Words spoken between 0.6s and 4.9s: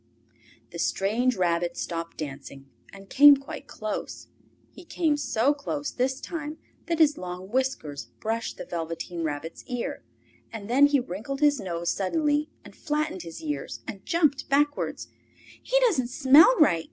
The strange rabbit stopped dancing, and came quite close. He